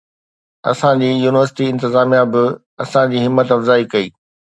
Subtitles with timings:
[0.71, 2.43] اسان جي يونيورسٽي انتظاميا به
[2.87, 4.07] اسان جي همت افزائي ڪئي